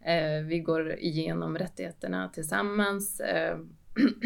[0.00, 3.20] Uh, vi går igenom rättigheterna tillsammans.
[3.20, 3.64] Uh,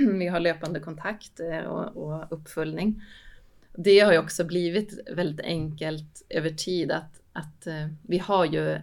[0.18, 3.02] vi har löpande kontakt uh, och, och uppföljning.
[3.76, 7.66] Det har ju också blivit väldigt enkelt över tid att, att
[8.02, 8.78] vi har ju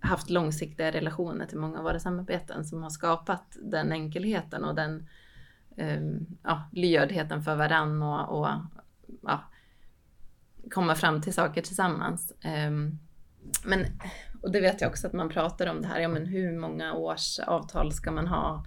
[0.00, 5.08] haft långsiktiga relationer till många av våra samarbeten som har skapat den enkelheten och den
[5.76, 8.48] um, ja, lyhördheten för varann och, och
[9.22, 9.44] ja,
[10.70, 12.32] komma fram till saker tillsammans.
[12.68, 12.98] Um,
[13.64, 13.86] men,
[14.42, 16.94] och det vet jag också att man pratar om det här, ja men hur många
[16.94, 18.64] års avtal ska man ha?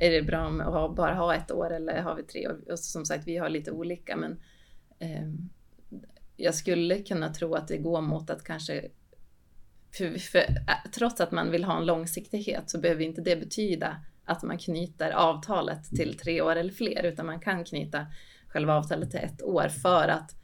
[0.00, 2.72] är det bra med att bara ha ett år eller har vi tre år?
[2.72, 4.40] Och som sagt, vi har lite olika, men
[5.00, 5.50] um,
[6.36, 8.88] jag skulle kunna tro att det går mot att kanske
[9.96, 13.96] för, för, äh, trots att man vill ha en långsiktighet så behöver inte det betyda
[14.24, 18.06] att man knyter avtalet till tre år eller fler, utan man kan knyta
[18.48, 20.34] själva avtalet till ett år för att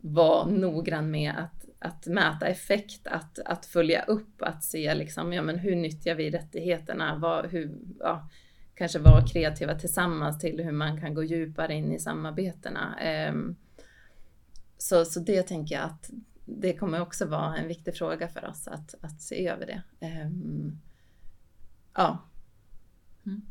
[0.00, 5.42] vara noggrann med att, att mäta effekt, att, att följa upp, att se liksom, ja,
[5.42, 8.28] men hur nyttjar vi rättigheterna, vad, hur, ja,
[8.74, 12.98] kanske vara kreativa tillsammans till hur man kan gå djupare in i samarbetena.
[13.30, 13.56] Um,
[14.78, 16.10] så, så det tänker jag att
[16.46, 19.82] det kommer också vara en viktig fråga för oss att, att se över det.
[20.06, 20.80] Um,
[21.94, 22.18] ja.
[23.26, 23.42] Mm.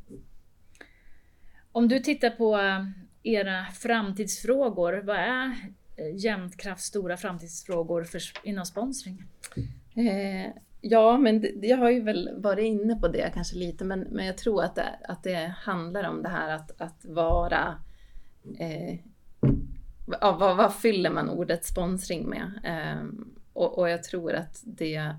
[1.71, 2.85] Om du tittar på eh,
[3.23, 5.45] era framtidsfrågor, vad är
[5.95, 9.23] eh, Jämtkrafts stora framtidsfrågor för, inom sponsring?
[9.95, 14.25] Eh, ja, men jag har ju väl varit inne på det kanske lite, men, men
[14.25, 17.79] jag tror att det, att det handlar om det här att, att vara
[18.59, 18.99] eh,
[20.05, 22.51] ja, vad, vad, fyller man ordet sponsring med?
[23.01, 25.15] Um, och, och, jag tror att det,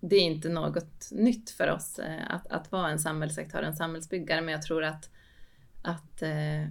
[0.00, 4.40] det är inte något nytt för oss eh, att, att vara en samhällsaktör, en samhällsbyggare,
[4.40, 5.10] men jag tror att,
[5.82, 6.68] att eh,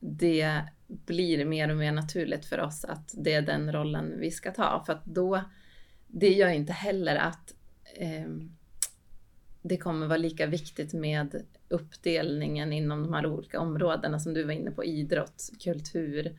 [0.00, 4.50] det blir mer och mer naturligt för oss att det är den rollen vi ska
[4.50, 4.82] ta.
[4.86, 5.40] För att då,
[6.06, 7.54] det gör inte heller att
[8.26, 8.56] um,
[9.62, 14.52] det kommer vara lika viktigt med uppdelningen inom de här olika områdena som du var
[14.52, 16.38] inne på, idrott, kultur,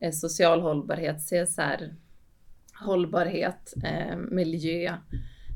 [0.00, 1.94] eh, social hållbarhet, CSR,
[2.74, 4.94] hållbarhet, eh, miljö,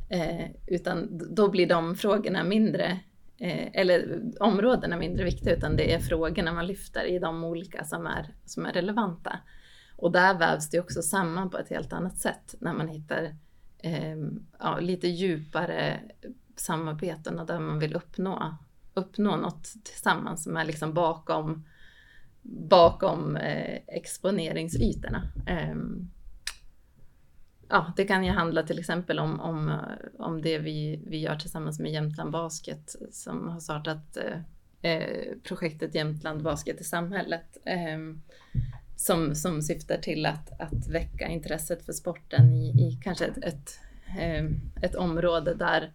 [0.09, 3.01] eh, utan då blir de frågorna mindre,
[3.39, 8.07] eh, eller områdena mindre viktiga, utan det är frågorna man lyfter i de olika som
[8.07, 9.39] är, som är relevanta.
[9.97, 13.35] Och där vävs det också samman på ett helt annat sätt när man hittar
[13.79, 14.17] eh,
[14.59, 16.01] ja, lite djupare
[16.63, 18.57] samarbeten och där man vill uppnå
[18.95, 21.67] uppnå något tillsammans som är liksom bakom,
[22.43, 25.33] bakom eh, exponeringsytorna.
[25.47, 25.77] Eh,
[27.69, 29.81] ja, det kan ju handla till exempel om, om,
[30.19, 34.39] om det vi, vi gör tillsammans med Jämtland Basket som har startat eh,
[34.83, 38.23] eh projektet Jämtland Basket i samhället ehm,
[38.97, 43.81] som, som syftar till att, att väcka intresset för sporten i, i kanske ett, ett,
[44.19, 45.91] ehm, ett område där eh,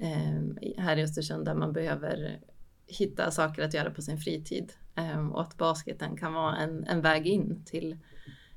[0.00, 2.40] Ehm, här i Östersund där man behöver
[2.86, 7.00] hitta saker att göra på sin fritid eh, och att basketen kan vara en, en
[7.00, 7.98] väg in till,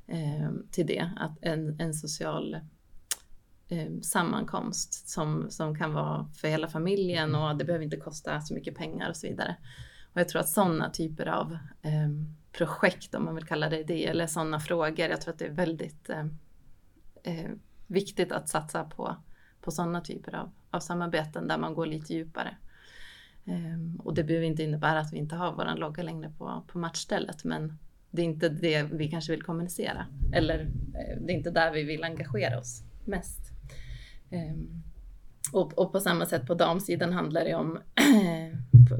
[0.08, 2.60] eh, till det, att en, en social
[3.67, 8.53] eh, sammankomst som, som kan vara för hela familjen och det behöver inte kosta så
[8.53, 9.56] mycket pengar och så vidare.
[10.13, 12.10] Och jag tror att sådana typer av eh,
[12.51, 15.53] projekt, om man vill kalla det det, eller sådana frågor, jag tror att det är
[15.53, 16.25] väldigt eh,
[17.23, 17.51] eh,
[17.88, 19.17] viktigt att satsa på
[19.63, 22.58] på sådana typer av, av samarbeten där man går lite djupare.
[23.45, 26.78] Um, och det behöver inte innebära att vi inte har våran logga längre på, på
[26.78, 27.78] matchstället, men
[28.12, 30.06] det är inte det vi kanske vill kommunicera.
[30.34, 33.39] Eller eh, det är inte där vi vill engagera oss mest.
[34.32, 34.84] Um,
[35.54, 37.80] och, och, på samma sätt på damsidan handlar det om,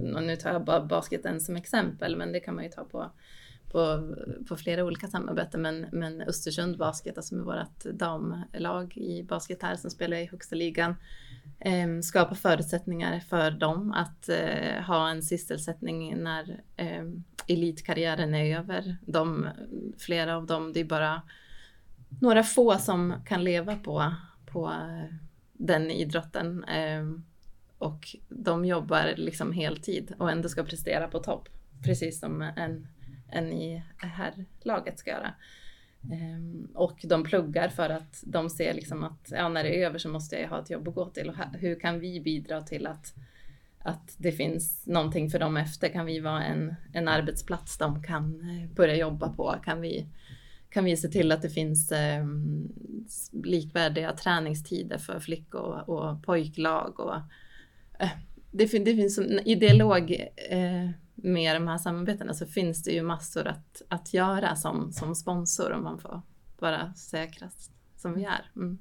[0.21, 3.12] nu tar jag bara basketen som exempel, men det kan man ju ta på
[3.73, 4.15] på,
[4.47, 9.75] på flera olika samarbeten, men, men Östersund Basket, alltså med vårt damlag i basket här
[9.75, 10.95] som spelar i högsta ligan,
[11.59, 17.03] eh, skapar förutsättningar för dem att eh, ha en sysselsättning när eh,
[17.47, 18.97] elitkarriären är över.
[19.05, 19.49] De,
[19.97, 21.21] flera av dem, det är bara
[22.21, 24.13] några få som kan leva på,
[24.45, 24.73] på
[25.53, 26.63] den idrotten.
[26.63, 27.03] Eh,
[27.77, 31.49] och de jobbar liksom heltid och ändå ska prestera på topp.
[31.83, 32.88] Precis som en
[33.34, 35.34] än i herrlaget ska göra.
[36.12, 40.00] Um, och de pluggar för att de ser liksom att ja, när det är över
[40.00, 41.30] så måste jag ha ett jobb att gå till.
[41.30, 43.13] Och hur kan vi bidra till att,
[43.80, 45.89] att det finns någonting för dem efter?
[45.89, 49.56] Kan vi vara en, en arbetsplats de kan eh, börja jobba på?
[49.65, 50.08] Kan vi,
[50.69, 51.91] kan vi se till att det finns
[52.22, 52.72] um,
[53.43, 56.99] likvärdiga träningstider för flickor och, och pojklag?
[56.99, 57.16] Och,
[58.01, 58.12] uh,
[58.51, 60.12] det, det finns i dialog
[60.49, 65.16] eh, med de här samarbetena så finns det ju massor att, att göra som, som
[65.16, 66.22] sponsor om man får
[66.59, 68.51] vara säkrast som vi är.
[68.55, 68.80] Mm.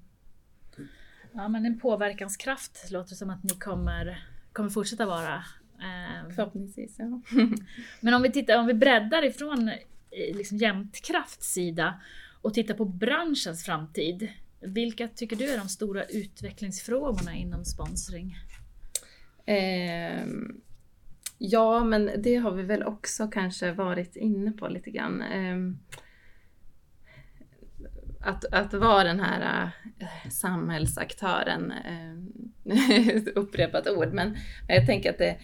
[1.33, 5.45] Ja men en påverkanskraft låter som att ni kommer, kommer fortsätta vara.
[5.79, 6.35] Eh.
[6.35, 7.21] Förhoppningsvis ja.
[8.01, 12.01] men om vi tittar, om vi breddar ifrån eh, liksom Jämtkrafts sida
[12.43, 14.29] och tittar på branschens framtid.
[14.61, 18.37] Vilka tycker du är de stora utvecklingsfrågorna inom sponsring?
[19.47, 20.27] Eh,
[21.45, 25.23] Ja, men det har vi väl också kanske varit inne på lite grann.
[25.23, 25.79] Ehm,
[28.21, 34.37] att, att vara den här eh, samhällsaktören, eh, upprepat ord, men
[34.69, 35.39] jag tänker att det,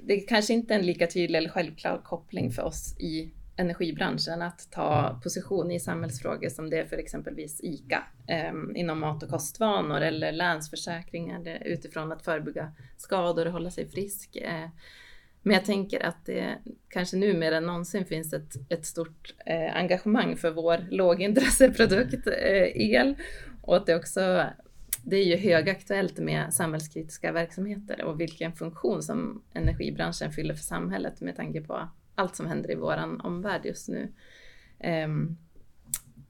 [0.00, 3.32] det kanske inte är en lika tydlig eller självklar koppling för oss i
[3.62, 9.22] energibranschen att ta position i samhällsfrågor som det är för exempelvis ICA eh, inom mat
[9.22, 14.36] och kostvanor eller Länsförsäkringar utifrån att förebygga skador och hålla sig frisk.
[14.36, 14.68] Eh,
[15.42, 16.58] men jag tänker att det
[16.88, 22.92] kanske nu mer än någonsin finns ett, ett stort eh, engagemang för vår lågintresseprodukt eh,
[22.92, 23.16] el
[23.62, 24.44] och att det också
[25.04, 31.20] det är ju högaktuellt med samhällskritiska verksamheter och vilken funktion som energibranschen fyller för samhället
[31.20, 34.12] med tanke på allt som händer i våran omvärld just nu.
[35.04, 35.38] Um,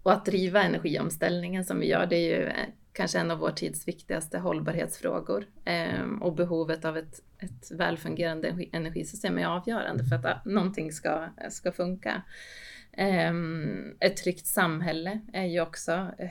[0.02, 3.50] och att driva energiomställningen som vi gör, det är ju eh, kanske en av vår
[3.50, 5.46] tids viktigaste hållbarhetsfrågor.
[6.02, 11.28] Um, och behovet av ett, ett välfungerande energisystem är avgörande för att ah, någonting ska,
[11.50, 12.22] ska funka.
[13.28, 16.30] Um, ett tryggt samhälle är ju också eh,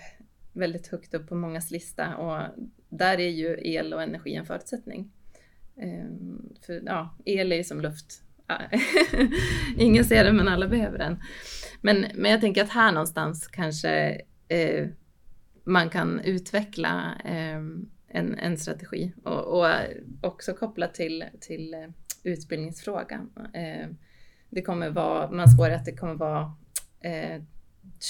[0.53, 2.41] väldigt högt upp på mångas lista och
[2.89, 5.11] där är ju el och energi en förutsättning.
[6.65, 8.23] för ja, el är ju som luft
[9.77, 11.19] ingen ser den men alla behöver den.
[11.81, 14.87] Men, men jag tänker att här någonstans kanske eh,
[15.63, 17.59] man kan utveckla eh,
[18.07, 19.67] en, en strategi och, och
[20.21, 21.75] också koppla till, till
[22.23, 23.29] utbildningsfrågan.
[23.53, 23.87] Eh,
[24.49, 26.55] det kommer vara, man spår att det kommer vara
[27.01, 27.41] eh,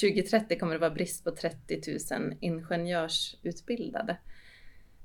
[0.01, 1.81] 2030 kommer det vara brist på 30
[2.17, 4.17] 000 ingenjörsutbildade.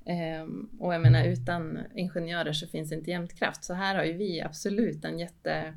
[0.07, 3.65] Um, och jag menar utan ingenjörer så finns inte jämtkraft.
[3.65, 5.75] Så här har ju vi absolut en jätte...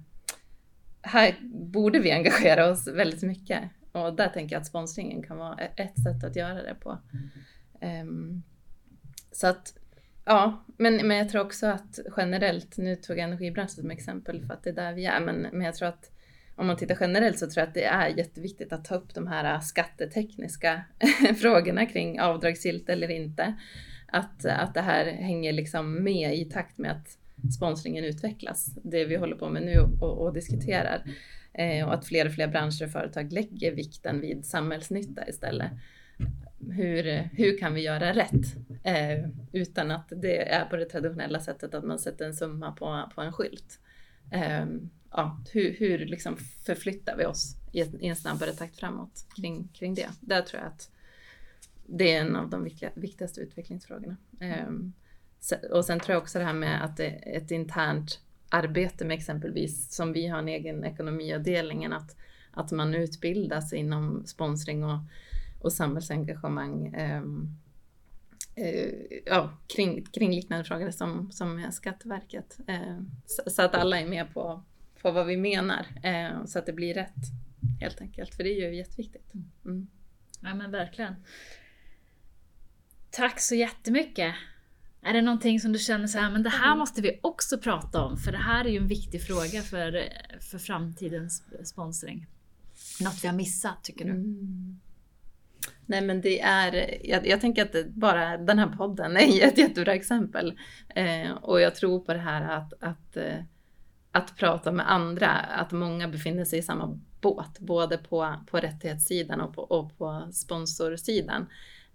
[1.01, 3.63] Här borde vi engagera oss väldigt mycket.
[3.91, 6.97] Och där tänker jag att sponsringen kan vara ett sätt att göra det på.
[7.81, 8.43] Um,
[9.31, 9.73] så att,
[10.25, 14.53] ja, men, men jag tror också att generellt, nu tog jag energibranschen som exempel för
[14.53, 16.11] att det är där vi är, men, men jag tror att
[16.55, 19.27] om man tittar generellt så tror jag att det är jätteviktigt att ta upp de
[19.27, 20.81] här skattetekniska
[21.41, 23.55] frågorna kring avdragsgillt eller inte
[24.11, 27.17] att, att det här hänger liksom med i takt med att
[27.55, 28.65] sponsringen utvecklas.
[28.83, 31.03] Det vi håller på med nu och, och diskuterar.
[31.53, 35.71] Eh, och att fler och fler branscher och företag lägger vikten vid samhällsnytta istället.
[36.71, 41.73] Hur, hur kan vi göra rätt eh, utan att det är på det traditionella sättet
[41.73, 43.79] att man sätter en summa på, på en skylt?
[44.31, 44.65] Eh,
[45.11, 49.95] ja, hur hur liksom förflyttar vi oss i, i en snabbare takt framåt kring, kring
[49.95, 50.09] det?
[50.19, 50.89] Där tror jag att
[51.91, 54.17] det är en av de viktigaste utvecklingsfrågorna.
[54.39, 54.93] Ehm,
[55.71, 58.19] och sen tror jag också det här med att det är ett internt
[58.49, 62.15] arbete med exempelvis, som vi har en egen ekonomiavdelningen, att,
[62.51, 64.99] att man utbildas inom sponsring och,
[65.61, 67.57] och samhällsengagemang ehm,
[68.55, 68.91] eh,
[69.25, 72.57] ja, kring, kring liknande frågor som, som Skatteverket.
[72.67, 74.63] Ehm, så, så, att alla är med på,
[75.01, 75.85] på vad vi menar,
[76.45, 77.25] så att det blir rätt
[77.79, 78.35] helt enkelt.
[78.35, 79.33] För det är ju jätteviktigt.
[79.65, 79.87] Mm.
[80.41, 81.15] Ja men verkligen.
[83.11, 84.35] Tack så jättemycket!
[85.01, 86.79] Är det någonting som du känner så här, men det här mm.
[86.79, 90.03] måste vi också prata om, för det här är ju en viktig fråga för,
[90.39, 92.27] för framtidens sponsring.
[93.01, 94.11] Något vi har missat, tycker du?
[94.11, 94.79] Mm.
[95.85, 99.93] Nej men det är, jag, jag, tänker att bara den här podden är ett jättebra
[99.93, 100.59] exempel.
[100.89, 103.43] Eh, och jag tror på det här att, att, eh,
[104.11, 109.41] att prata med andra, att många befinner sig i samma båt, både på, på rättighetssidan
[109.41, 111.47] och på, och på sponsorsidan.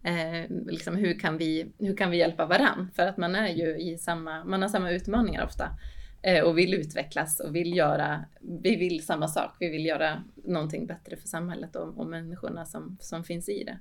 [0.04, 2.90] Eh, liksom hur, kan vi, hur kan vi hjälpa varann?
[2.96, 5.78] För att man är ju i samma, man har samma utmaningar ofta
[6.22, 10.86] eh, och vill utvecklas och vill göra, vi vill samma sak, vi vill göra någonting
[10.86, 13.78] bättre för samhället och, och människorna som, som finns i det.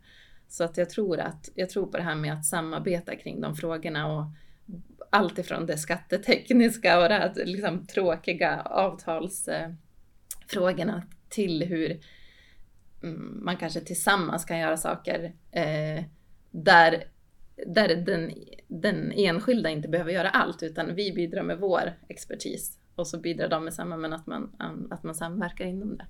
[0.47, 3.55] Så att jag tror att, jag tror på det här med att samarbeta kring de
[3.55, 4.25] frågorna och
[5.09, 11.99] allt ifrån det skattetekniska och det här liksom tråkiga avtalsfrågorna till hur
[13.03, 16.03] Mm, man kanske tillsammans kan göra saker eh,
[16.51, 17.03] där,
[17.67, 18.31] där den,
[18.67, 23.49] den enskilda inte behöver göra allt utan vi bidrar med vår expertis och så bidrar
[23.49, 24.51] de med samma men att man,
[24.91, 26.05] att man samverkar inom det.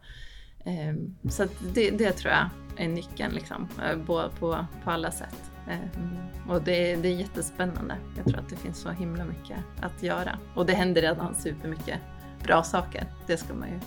[0.72, 0.96] Eh,
[1.30, 5.52] så det, det tror jag är nyckeln liksom, eh, på, på, på alla sätt.
[5.70, 6.02] Eh,
[6.50, 7.98] och det, det är jättespännande.
[8.18, 12.00] Jag tror att det finns så himla mycket att göra och det händer redan supermycket
[12.44, 13.06] bra saker.
[13.28, 13.80] Det ska man ju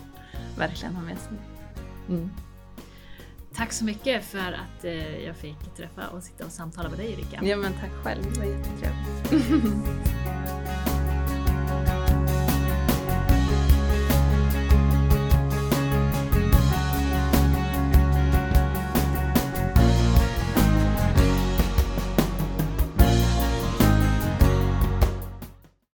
[0.59, 1.33] verkligen ha med sig.
[2.09, 2.31] Mm.
[3.57, 7.13] Tack så mycket för att eh, jag fick träffa och sitta och samtala med dig
[7.13, 7.41] Erika.
[7.43, 10.13] Ja men tack själv, det var jättetrevligt.